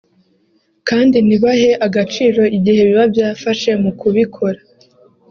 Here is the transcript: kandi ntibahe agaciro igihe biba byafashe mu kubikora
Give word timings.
kandi 0.89 1.17
ntibahe 1.27 1.69
agaciro 1.87 2.41
igihe 2.57 2.81
biba 2.87 3.03
byafashe 3.13 3.69
mu 3.83 3.91
kubikora 3.99 4.59